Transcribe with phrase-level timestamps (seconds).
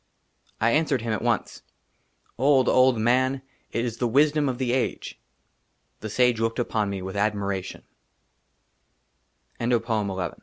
[0.59, 1.61] I ANSWERED HIM AT ONCE,"
[2.39, 5.21] OLD, OLD MAN, IT IS THE WISDOM OF THE AGE."
[5.99, 7.83] THE SAGE LOOKED UPON ME WITH ADMIRATION.
[9.59, 10.35] 12 i ''^.< ii.